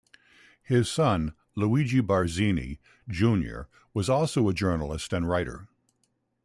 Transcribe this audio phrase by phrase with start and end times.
[0.63, 5.67] His son Luigi Barzini, Junior was also a journalist and writer.